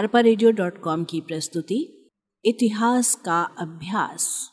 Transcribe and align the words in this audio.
अरपा 0.00 0.22
की 1.04 1.20
प्रस्तुति, 1.20 2.10
इतिहास 2.44 3.14
का 3.14 3.42
अभ्यास। 3.42 4.50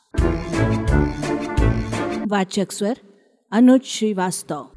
वाचक 2.28 2.72
स्वर, 2.72 2.98
अनुज 3.52 3.82
श्रीवास्तव। 3.82 4.70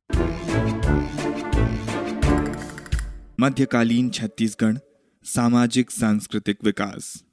मध्यकालीन 3.40 4.10
छत्तीसगढ़, 4.10 4.78
सामाजिक 5.24 5.92
सांस्कृतिक 5.92 6.58
विकास। 6.64 7.24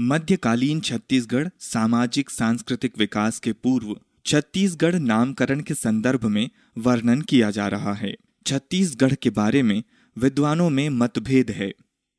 मध्यकालीन 0.00 0.80
छत्तीसगढ़, 0.80 1.48
सामाजिक 1.58 2.30
सांस्कृतिक 2.30 2.98
विकास 2.98 3.38
के 3.38 3.52
पूर्व, 3.52 4.00
छत्तीसगढ़ 4.26 4.94
नामकरण 4.94 5.60
के 5.60 5.74
संदर्भ 5.74 6.24
में 6.24 6.50
वर्णन 6.78 7.20
किया 7.20 7.50
जा 7.50 7.68
रहा 7.68 7.94
है। 7.94 8.16
छत्तीसगढ़ 8.46 9.14
के 9.14 9.30
बारे 9.30 9.62
में 9.62 9.82
विद्वानों 10.18 10.70
में 10.70 10.88
मतभेद 10.88 11.50
है। 11.50 11.72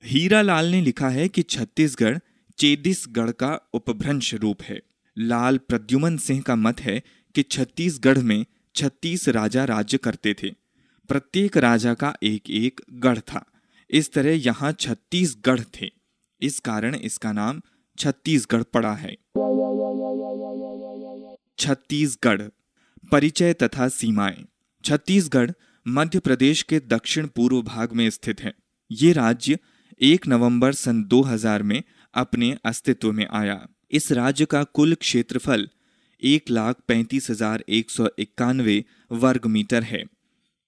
हीरा 0.06 0.42
लाल 0.42 0.66
ने 0.66 0.82
लिखा 0.82 1.10
है 1.10 1.30
कि 1.30 1.42
छत्तीसगढ़ 1.42 2.18
चेदिसगढ़ 2.58 3.32
का 3.32 3.70
उपभ्रंश 3.74 4.34
रूप 4.34 4.62
है। 4.62 4.82
लाल 5.18 5.58
प्रद्युमन 5.58 6.18
सिंह 6.18 6.42
का 6.42 6.56
मत 6.56 6.82
है 6.82 7.04
कि 7.36 7.44
छत्तीसगढ़ 7.44 8.18
में 8.18 8.46
छत्तीस 8.76 9.30
राजा 9.30 9.66
राज्य 9.66 9.98
करते 9.98 10.34
थे। 10.34 10.50
प्रत्येक 11.08 11.58
राजा 11.58 11.94
का 11.94 12.16
एक 12.24 12.50
एक 12.50 12.82
गढ़ 12.94 13.20
था। 13.20 13.46
इस 13.90 14.14
तरह 14.14 14.32
यहाँ 14.32 14.72
छत्तीसगढ़ 14.72 15.62
थे। 15.82 15.92
इस 16.42 16.60
कारण 16.60 16.96
इसका 16.96 17.32
नाम 17.32 17.62
छत्तीसगढ़ 17.98 18.64
पड़ा 18.64 18.94
है। 18.94 19.18
छत्तीसगढ़, 21.58 22.42
परिचय 23.12 23.54
तथा 23.54 23.88
सीमाएँ। 23.88 24.46
छत्तीसगढ़ 24.86 25.52
मध्य 25.88 26.20
प्रदेश 26.20 26.62
के 26.62 26.80
दक्षिण 26.80 27.28
पूर्व 27.28 27.62
भाग 27.62 27.94
में 27.94 28.10
स्थित 28.10 28.42
है। 28.42 28.54
ये 28.92 29.14
राज्य 29.14 29.58
1 30.02 30.28
नवंबर 30.28 30.74
सन 30.74 31.04
2000 31.04 31.62
में 31.62 31.84
अपने 32.14 32.58
अस्तित्व 32.66 33.12
में 33.12 33.28
आया। 33.28 33.68
इस 33.92 34.12
राज्य 34.12 34.46
का 34.46 34.64
कुल 34.64 34.94
क्षेत्रफल 34.94 35.68
एक 36.24 36.50
लाख 36.50 36.76
पैंतीस 36.88 37.30
हज़ार 37.30 37.64
एक 37.70 37.90
सौ 37.90 38.08
इक्यानवे 38.20 38.84
वर्ग 39.12 39.46
मीटर 39.46 39.84
है। 39.84 40.04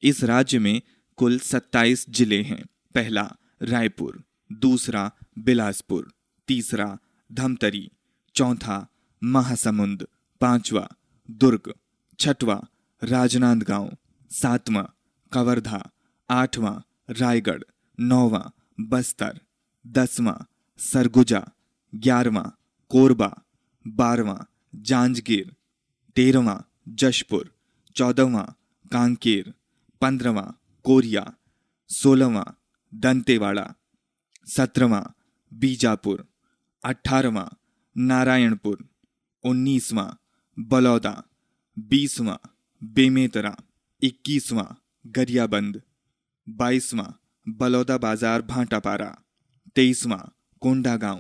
इस 0.04 0.24
राज्य 0.24 0.60
में 0.60 0.82
कुल 1.18 1.40
27 1.40 2.06
ज़िले 2.10 2.42
हैं। 2.42 2.64
पहला, 2.96 3.30
रायपुर, 3.62 4.24
दूसरा, 4.52 5.12
बिलासपुर, 5.40 6.12
तीसरा, 6.48 6.98
धमतरी, 7.32 7.92
चौथा, 8.36 8.88
महासमुंद, 9.24 10.08
पांचवा, 10.42 10.88
दुर्ग, 11.30 11.74
छठवा, 12.20 12.62
राजनांदगांव, 13.02 13.90
सातवां 14.32 14.84
कवर्धा, 15.34 15.82
आठवां 16.30 16.76
रायगढ़, 17.20 17.64
नौवां 18.00 18.44
बस्तर, 18.92 19.40
दसवां 19.86 20.38
सरगुजा, 20.80 21.42
ग्यारहवां 21.94 22.48
कोरबा, 22.92 23.30
बारहवां 23.86 24.40
जांजगीर, 24.90 25.48
तेरहवां 26.16 26.60
जशपुर, 27.02 27.46
चौदहवां 27.96 28.46
कांकेर, 28.92 29.54
पंद्रहवां 30.02 30.48
कोरिया, 30.86 31.24
सोलहवां 31.90 32.46
दंतेवाड़ा, 32.94 33.68
सत्रहवां 34.48 35.04
बीजापुर, 35.52 36.20
अठारहवां 36.84 37.48
नारायणपुर, 37.96 38.78
उन्नीसवां 39.44 40.10
बलौदा, 40.58 41.14
बीसवां 41.78 42.40
बेमेतरा, 42.82 43.54
इक्कीसवां 44.02 44.70
गरियाबंद 45.06 45.82
बाईसवां 46.48 47.12
बलौदा 47.48 47.98
बाज़ार 47.98 48.42
भाटापारा 48.42 49.08
तेईसवां 49.76 50.20
कोंडागांव 50.62 51.20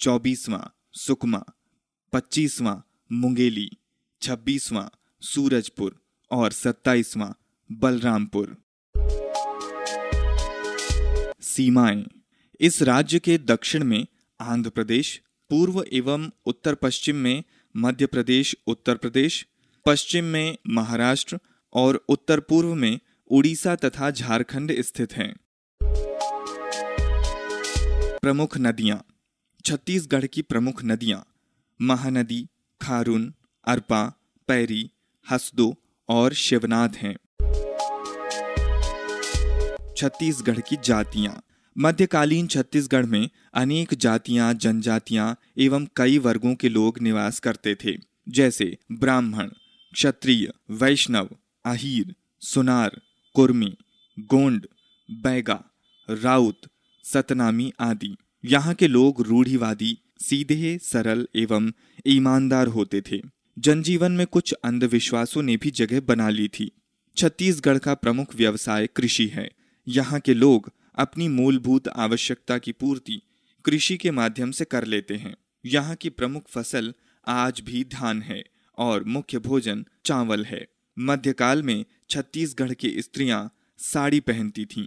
चौबीसवां 0.00 0.60
सुकमा 0.98 1.40
पच्चीसवां 2.12 2.74
मुंगेली 3.12 3.68
छब्बीसवां 4.22 4.84
सूरजपुर 5.22 5.96
और 6.30 6.52
सत्ताईसवां 6.52 7.30
बलरामपुर। 7.70 8.54
सीमाएँ, 11.42 12.04
इस 12.60 12.82
राज्य 12.82 13.18
के 13.18 13.36
दक्षिण 13.38 13.84
में 13.84 14.06
आंध्र 14.40 14.70
प्रदेश, 14.70 15.20
पूर्व 15.50 15.84
एवं 15.92 16.30
उत्तर 16.46 16.74
पश्चिम 16.74 17.16
में 17.16 17.42
मध्य 17.74 18.06
प्रदेश, 18.06 18.56
उत्तर 18.66 18.96
प्रदेश, 18.96 19.46
पश्चिम 19.86 20.24
में 20.24 20.56
महाराष्ट्र 20.70 21.38
और 21.72 22.04
उत्तर 22.08 22.40
पूर्व 22.40 22.74
में 22.74 22.98
उड़ीसा 23.30 23.74
तथा 23.76 24.10
झारखंड 24.10 24.72
स्थित 24.80 25.12
हैं। 25.12 25.34
प्रमुख 28.22 28.58
नदियाँ, 28.58 29.04
छत्तीसगढ़ 29.64 30.26
की 30.26 30.42
प्रमुख 30.42 30.84
नदियाँ, 30.84 31.26
महानदी, 31.80 32.48
खारून, 32.80 33.34
अरपा, 33.66 34.02
पैरी, 34.48 34.90
हसदो 35.30 35.74
और 36.08 36.32
शिवनाथ 36.32 36.88
हैं। 36.88 37.14
छत्तीसगढ़ 39.96 40.60
की 40.60 40.76
जातियाँ, 40.84 41.42
मध्यकालीन 41.76 42.46
छत्तीसगढ़ 42.46 43.06
में 43.06 43.28
अनेक 43.54 43.94
जातियाँ, 43.94 44.54
जनजातियाँ 44.54 45.36
एवं 45.58 45.86
कई 45.96 46.18
वर्गों 46.18 46.54
के 46.54 46.68
लोग 46.68 46.98
निवास 46.98 47.40
करते 47.40 47.74
थे, 47.74 47.96
जैसे 48.28 48.76
ब्राह्मण, 48.92 49.48
क्षत्रिय, 49.92 50.52
वैष्णव, 50.70 51.28
अहीर, 51.64 52.14
सुनार 52.40 53.00
कुर्मी, 53.36 53.78
गोंड, 54.18 54.66
बैगा, 55.10 55.64
राउत, 56.10 56.60
सतनामी 57.04 57.72
आदि। 57.80 58.16
यहाँ 58.44 58.74
के 58.74 58.86
लोग 58.86 59.22
रूढ़िवादी, 59.22 59.98
सीधे, 60.20 60.78
सरल 60.82 61.28
एवं 61.36 61.72
ईमानदार 62.06 62.66
होते 62.66 63.00
थे। 63.00 63.22
जनजीवन 63.58 64.12
में 64.12 64.26
कुछ 64.26 64.52
अंधविश्वासों 64.52 65.42
ने 65.42 65.56
भी 65.56 65.70
जगह 65.70 66.00
बना 66.00 66.28
ली 66.28 66.48
थी। 66.48 66.72
छत्तीसगढ़ 67.16 67.78
का 67.78 67.94
प्रमुख 67.94 68.34
व्यवसाय 68.34 68.86
कृषि 68.86 69.26
है। 69.26 69.50
यहाँ 69.88 70.20
के 70.20 70.34
लोग 70.34 70.72
अपनी 70.94 71.28
मूलभूत 71.28 71.88
आवश्यकता 71.88 72.58
की 72.58 72.72
पूर्ति 72.72 73.22
कृषि 73.64 73.96
के 73.96 74.10
माध्यम 74.10 74.50
से 74.50 74.64
कर 74.64 74.84
लेते 74.84 75.14
हैं। 75.14 75.36
यहाँ 75.64 75.96
की 75.96 76.08
प्रमुख 76.10 76.48
फ़सल 76.48 76.94
आज 77.26 77.60
भी 77.60 77.84
धान 77.84 78.22
है 78.22 78.44
और 78.78 79.04
मुख्य 79.04 79.38
भोजन 79.38 79.86
चावल 80.04 80.44
है। 80.44 80.66
मध्यकाल 80.98 81.62
में 81.62 81.84
छत्तीसगढ़ 82.10 82.72
की 82.72 83.02
स्त्रियाँ 83.02 83.52
साड़ी 83.78 84.20
पहनती 84.20 84.64
थीं। 84.64 84.86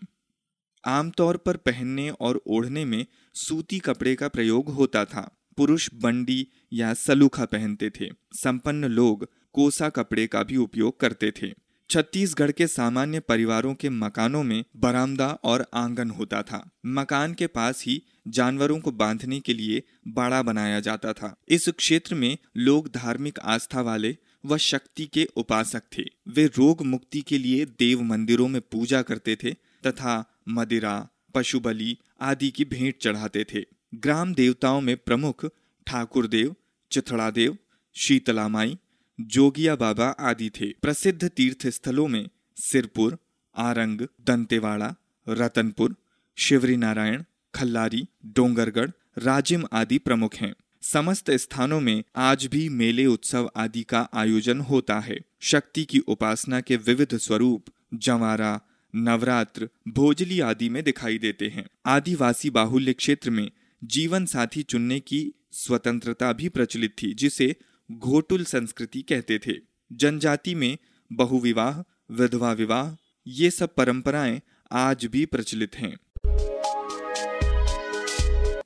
आमतौर 0.85 1.37
पर 1.37 1.57
पहनने 1.57 2.09
और 2.09 2.41
ओढ़ने 2.47 2.85
में 2.85 3.05
सूती 3.33 3.79
कपड़े 3.79 4.15
का 4.15 4.27
प्रयोग 4.27 4.69
होता 4.69 5.05
था। 5.05 5.35
पुरुष 5.57 5.89
बंडी 5.93 6.47
या 6.73 6.93
सलूखा 6.93 7.45
पहनते 7.45 7.89
थे। 7.89 8.09
संपन्न 8.33 8.85
लोग 8.85 9.29
कोसा 9.53 9.89
कपड़े 9.89 10.27
का 10.27 10.43
भी 10.43 10.57
उपयोग 10.57 10.99
करते 10.99 11.31
थे। 11.31 11.53
छत्तीसगढ़ 11.89 12.51
के 12.51 12.67
सामान्य 12.67 13.19
परिवारों 13.19 13.73
के 13.73 13.89
मकानों 13.89 14.43
में 14.43 14.63
बरामदा 14.75 15.27
और 15.43 15.65
आँगन 15.73 16.09
होता 16.09 16.41
था। 16.41 16.71
मकान 16.85 17.33
के 17.33 17.47
पास 17.47 17.83
ही 17.85 18.03
जानवरों 18.27 18.79
को 18.79 18.91
बांधने 18.91 19.39
के 19.39 19.53
लिए 19.53 19.83
बाड़ा 20.07 20.41
बनाया 20.41 20.79
जाता 20.79 21.13
था। 21.13 21.35
इस 21.49 21.69
क्षेत्र 21.69 22.15
में 22.15 22.37
लोग 22.57 22.87
धार्मिक 22.87 23.39
आस्था 23.39 23.81
वाले 23.81 24.17
व 24.45 24.57
शक्ति 24.57 25.05
के 25.05 25.27
उपासक 25.35 25.83
थे। 25.97 26.03
वे 26.27 26.45
रोग 26.45 26.81
मुक्ति 26.81 27.21
के 27.21 27.37
लिए 27.37 27.65
देव 27.65 28.01
मंदिरों 28.01 28.47
में 28.47 28.61
पूजा 28.61 29.01
करते 29.01 29.35
थे 29.35 29.51
तथा 29.87 30.13
मदिरा 30.49 31.09
पशु 31.35 31.59
बलि 31.59 31.97
आदि 32.21 32.51
की 32.51 32.65
भेंट 32.65 32.97
चढ़ाते 33.01 33.45
थे। 33.53 33.65
ग्राम 33.95 34.33
देवताओं 34.33 34.81
में 34.81 34.97
प्रमुख 34.97 35.45
ठाकुर 35.87 36.27
देव 36.27 36.55
चिथड़ा 36.91 37.29
देव 37.31 37.57
शीतला 37.95 38.47
माई 38.47 38.77
जोगिया 39.21 39.75
बाबा 39.75 40.05
आदि 40.05 40.49
थे। 40.49 40.73
प्रसिद्ध 40.81 41.27
तीर्थ 41.27 41.67
स्थलों 41.67 42.07
में 42.07 42.29
सिरपुर, 42.57 43.17
आरंग, 43.55 44.01
दंतेवाड़ा, 44.01 44.95
रतनपुर 45.29 45.95
शिवरी 46.37 46.77
नारायण 46.77 47.23
खल्लारी, 47.55 48.07
डोंगरगढ़, 48.25 48.89
राजिम 49.17 49.65
आदि 49.73 49.97
प्रमुख 49.97 50.35
हैं। 50.35 50.53
समस्त 50.81 51.31
स्थानों 51.31 51.79
में 51.79 52.03
आज 52.15 52.45
भी 52.45 52.69
मेले 52.69 53.05
उत्सव 53.05 53.51
आदि 53.55 53.83
का 53.83 54.09
आयोजन 54.13 54.59
होता 54.59 54.99
है। 54.99 55.19
शक्ति 55.39 55.85
की 55.85 55.99
उपासना 55.99 56.61
के 56.61 56.75
विविध 56.75 57.17
स्वरूप, 57.17 57.65
जवारा, 57.93 58.61
नवरात्र, 58.95 59.69
भोजली 59.87 60.39
आदि 60.39 60.69
में 60.69 60.83
दिखाई 60.83 61.17
देते 61.17 61.47
हैं। 61.47 61.69
आदिवासी 61.85 62.49
बाहुल्य 62.49 62.93
क्षेत्र 62.93 63.29
में 63.29 63.51
जीवन 63.83 64.25
साथी 64.25 64.63
चुनने 64.63 64.99
की 64.99 65.33
स्वतंत्रता 65.51 66.33
भी 66.33 66.49
प्रचलित 66.49 66.95
थी, 67.01 67.13
जिसे 67.13 67.55
घोटुल 67.91 68.43
संस्कृति 68.43 69.01
कहते 69.01 69.39
थे। 69.39 69.53
जनजाति 69.93 70.55
में 70.55 70.77
बहुविवाह, 71.13 71.79
विधवा 72.11 72.51
विवाह, 72.51 72.95
ये 73.27 73.51
सब 73.51 73.75
परंपराएँ 73.75 74.41
आज 74.71 75.05
भी 75.05 75.25
प्रचलित 75.25 75.75
हैं। 75.75 75.97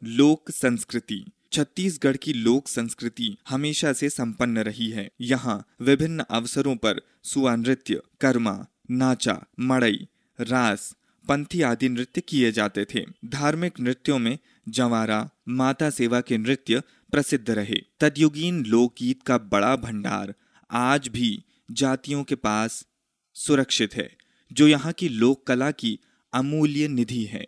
लोक 0.04 0.52
संस्कृति 0.52 1.26
छत्तीसगढ़ 1.54 2.18
की 2.18 2.34
लोक 2.34 2.68
संस्कृति 2.68 3.38
हमेशा 3.50 3.94
से 3.94 4.10
संपन्न 4.10 4.58
रही 4.58 4.90
है। 4.90 5.10
यहाँ 5.22 5.66
विभिन्न 5.82 6.24
अवसरों 6.30 6.76
पर 6.76 7.02
सुआ 7.24 7.56
नृत्य 7.56 8.02
कर्मा, 8.22 8.66
नाचा, 8.92 9.46
मड़ई, 9.60 10.08
रास, 10.42 10.96
पंथी 11.28 11.62
आदि 11.62 11.90
नृत्य 11.90 12.22
किए 12.22 12.52
जाते 12.52 12.86
थे। 12.86 13.06
धार्मिक 13.26 13.80
नृत्यों 13.80 14.20
में 14.20 14.38
जवारा, 14.70 15.30
माता 15.48 15.90
सेवा 15.90 16.22
के 16.22 16.38
नृत्य 16.38 16.82
प्रसिद्ध 17.12 17.50
रहे। 17.50 17.82
तदयुगीन 18.00 18.66
लोकगीत 18.66 19.24
का 19.24 19.38
बड़ा 19.38 19.76
भंडार 19.76 20.34
आज 20.72 21.08
भी 21.08 21.44
जातियों 21.72 22.24
के 22.24 22.36
पास 22.36 22.86
सुरक्षित 23.34 23.96
है, 23.96 24.16
जो 24.52 24.68
यहाँ 24.68 24.94
की 24.94 25.10
लोक 25.10 25.48
कला 25.48 25.72
की 25.72 26.00
अमूल्य 26.34 26.88
निधि 26.88 27.24
है। 27.24 27.48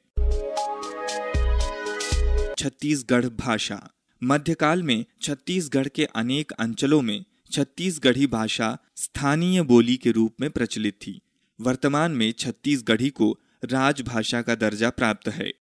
छत्तीसगढ़ 2.58 3.26
भाषा। 3.26 3.90
मध्यकाल 4.24 4.84
में 4.84 5.06
छत्तीसगढ़ 5.22 5.88
के 5.88 6.06
अनेक 6.06 6.52
अंचलों 6.52 7.02
में 7.02 7.26
छत्तीसगढ़ी 7.52 8.28
भाषा 8.28 8.78
स्थानीय 8.96 9.62
बोली 9.62 9.98
के 9.98 10.12
रूप 10.12 10.34
में 10.42 10.50
प्रचलित 10.50 10.94
थी। 10.94 11.22
वर्तमान 11.62 12.12
में 12.12 12.32
छत्तीसगढ़ी 12.32 13.10
को 13.10 13.40
राजभाषा 13.66 14.42
का 14.42 14.56
दर्जा 14.56 14.90
प्राप्त 14.90 15.30
है। 15.30 15.54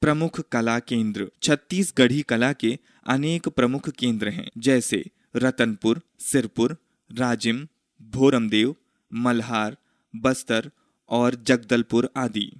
प्रमुख 0.00 0.40
कला 0.40 0.78
केंद्र। 0.78 1.30
छत्तीसगढ़ी 1.42 2.22
कला 2.22 2.52
के 2.52 2.78
अनेक 3.06 3.48
प्रमुख 3.48 3.88
केंद्र 3.88 4.28
हैं, 4.28 4.50
जैसे 4.58 5.04
रतनपुर, 5.36 6.00
सिरपुर, 6.20 6.76
राजिम, 7.12 7.68
भोरमदेव, 8.02 8.76
मल्हार, 9.14 9.76
बस्तर 10.16 10.70
और 11.08 11.34
जगदलपुर 11.34 12.10
आदि। 12.16 12.52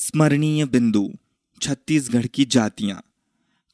स्मरणीय 0.00 0.64
बिंदु, 0.64 1.12
छत्तीसगढ़ 1.62 2.26
की 2.26 2.44
जातियाँ। 2.44 3.02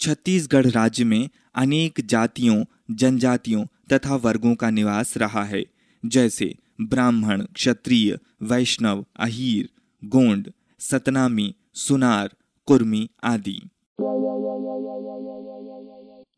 छत्तीसगढ़ 0.01 0.67
राज्य 0.67 1.05
में 1.05 1.29
अनेक 1.55 2.01
जातियों, 2.07 2.65
जनजातियों 2.91 3.67
तथा 3.93 4.17
वर्गों 4.17 4.55
का 4.55 4.71
निवास 4.71 5.17
रहा 5.17 5.45
है, 5.45 5.67
जैसे 6.07 6.55
ब्राह्मण, 6.81 7.43
क्षत्रिय, 7.43 8.19
वैष्णव, 8.43 9.07
अहीर, 9.17 9.69
गोंड, 10.05 10.53
सतनामी, 10.79 11.55
सुनार, 11.75 12.35
कुर्मी 12.67 13.11
आदि। 13.25 13.69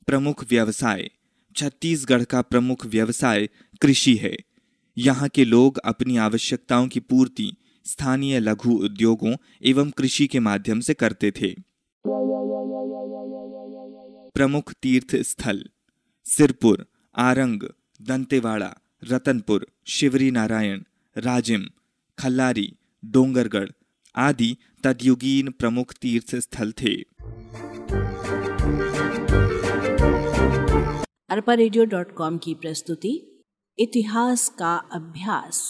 प्रमुख 0.07 0.45
व्यवसाय, 0.51 1.11
छत्तीसगढ़ 1.57 2.25
का 2.25 2.43
प्रमुख 2.43 2.87
व्यवसाय 2.87 3.49
कृषि 3.83 4.17
है। 4.17 4.37
यहाँ 4.99 5.29
के 5.29 5.45
लोग 5.45 5.79
अपनी 5.79 6.17
आवश्यकताओं 6.17 6.89
की 6.89 7.01
पूर्ति 7.01 7.57
स्थानीय 7.87 8.41
लघु 8.41 8.73
उद्योगों 8.85 9.35
एवं 9.63 9.91
कृषि 9.91 10.27
के 10.27 10.41
माध्यम 10.41 10.81
से 10.81 10.95
करते 10.95 11.31
थे। 11.31 11.55
प्रमुख 14.35 14.73
तीर्थ 14.73 15.17
स्थल, 15.17 15.65
सिरपुर, 16.27 16.87
आरंग, 17.15 17.63
दंतेवाड़ा, 18.03 18.75
रतनपुर, 19.05 19.67
शिवरी 19.87 20.31
नारायण, 20.31 20.83
राजिम, 21.17 21.65
खल्लारी, 22.19 22.69
डोंगरगढ़ 23.05 23.71
आदि 24.17 24.57
तदयुगीन 24.85 25.51
प्रमुख 25.51 25.93
तीर्थ 25.93 26.35
स्थल 26.37 26.73
थे। 26.73 26.95
अरपा 31.31 31.55
रेडियो 31.55 31.85
डॉट 31.85 32.15
कॉम 32.15 32.39
की 32.39 32.55
प्रस्तुति, 32.55 33.15
इतिहास 33.79 34.49
का 34.59 34.77
अभ्यास। 34.93 35.63